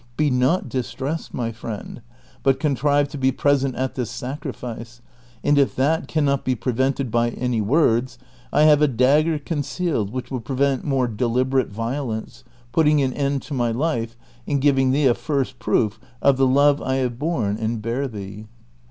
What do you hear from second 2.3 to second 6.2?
but contrive to be present at this sacrifice, and if that